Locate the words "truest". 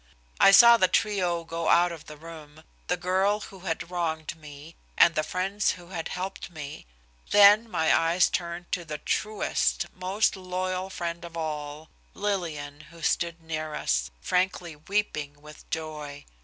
8.97-9.85